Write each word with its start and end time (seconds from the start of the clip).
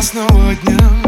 ясного 0.00 0.54
дня. 0.54 0.99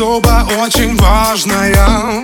Особо 0.00 0.48
очень 0.62 0.96
важная. 0.96 2.22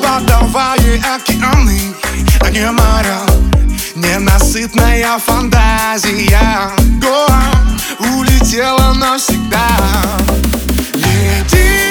Подавай 0.00 0.78
океаны, 0.98 1.92
а 2.40 2.48
не 2.48 2.70
моря. 2.70 3.18
Ненасытная 3.96 5.18
фантазия. 5.18 6.70
Гоа 7.02 7.42
улетела 8.14 8.94
навсегда. 8.94 9.66
Лети 10.94 11.83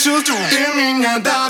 shoes 0.00 0.24
to 0.24 0.32
give 0.50 0.74
me 0.76 1.04
a. 1.04 1.49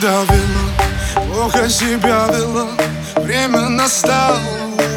давила, 0.00 1.26
плохо 1.26 1.68
себя 1.68 2.26
вела. 2.32 2.68
Время 3.16 3.68
настало 3.68 4.38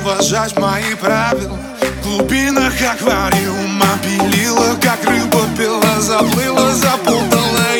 уважать 0.01 0.57
мои 0.57 0.95
правила. 0.95 1.59
В 2.01 2.03
глубинах 2.03 2.73
аквариума 2.81 3.85
пилила, 4.03 4.75
как 4.81 5.03
рыба 5.05 5.41
пила 5.57 5.99
Заплыла, 5.99 6.71
запутала 6.73 7.77